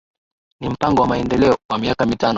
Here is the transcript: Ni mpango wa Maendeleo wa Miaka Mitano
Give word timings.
Ni 0.59 0.69
mpango 0.69 1.01
wa 1.01 1.07
Maendeleo 1.07 1.57
wa 1.69 1.77
Miaka 1.77 2.05
Mitano 2.05 2.29